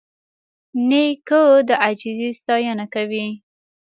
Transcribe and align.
نیکه 0.89 1.41
د 1.67 1.69
عاجزۍ 1.83 2.29
ستاینه 2.39 2.85
کوي. 2.93 3.27